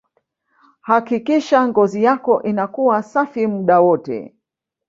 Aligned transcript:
hakikisha 0.81 1.67
ngozi 1.67 2.03
yako 2.03 2.43
inakuwa 2.43 3.03
safi 3.03 3.47
muda 3.47 3.79
wote 3.81 4.35